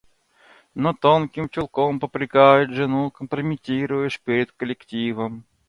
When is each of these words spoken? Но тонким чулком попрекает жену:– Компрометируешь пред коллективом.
Но 0.73 0.93
тонким 0.95 1.47
чулком 1.47 1.99
попрекает 1.99 2.71
жену:– 2.71 3.11
Компрометируешь 3.11 4.19
пред 4.19 4.51
коллективом. 4.51 5.45